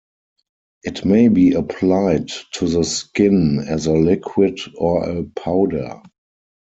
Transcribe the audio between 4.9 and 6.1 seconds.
a powder.